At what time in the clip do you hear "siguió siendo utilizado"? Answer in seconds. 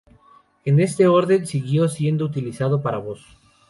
1.45-2.81